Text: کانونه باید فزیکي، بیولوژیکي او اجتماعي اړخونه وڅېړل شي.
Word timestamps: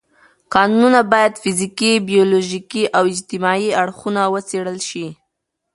کانونه 0.53 0.99
باید 1.11 1.33
فزیکي، 1.43 1.91
بیولوژیکي 2.09 2.83
او 2.97 3.03
اجتماعي 3.13 3.69
اړخونه 3.81 4.21
وڅېړل 4.33 4.79
شي. 4.89 5.07